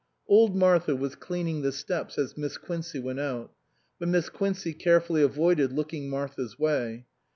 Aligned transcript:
Old 0.27 0.55
Martha 0.55 0.95
was 0.95 1.13
cleaning 1.13 1.61
the 1.61 1.71
steps 1.71 2.17
as 2.17 2.35
Miss 2.35 2.57
Quincey 2.57 2.97
went 2.99 3.19
out; 3.19 3.53
but 3.99 4.07
Miss 4.07 4.29
Quincey 4.29 4.73
carefully 4.73 5.21
avoided 5.21 5.71
looking 5.71 6.09
Martha's 6.09 6.57
way. 6.57 7.05